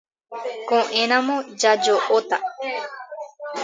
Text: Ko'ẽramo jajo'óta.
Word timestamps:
Ko'ẽramo 0.67 1.35
jajo'óta. 1.59 2.37